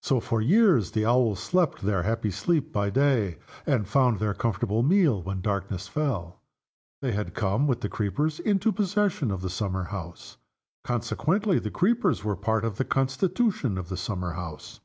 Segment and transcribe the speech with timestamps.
[0.00, 3.36] So, for years, the Owls slept their happy sleep by day,
[3.66, 6.40] and found their comfortable meal when darkness fell.
[7.02, 10.38] They had come, with the creepers, into possession of the summer house.
[10.82, 14.80] Consequently, the creepers were a part of the constitution of the summer house.